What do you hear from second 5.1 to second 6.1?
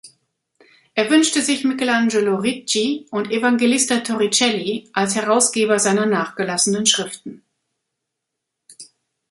Herausgeber seiner